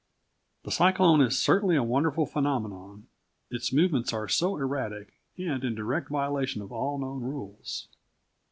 [0.63, 3.05] The cyclone is certainly a wonderful phenomenon,
[3.51, 7.87] its movements are so erratic, and in direct violation of all known rules.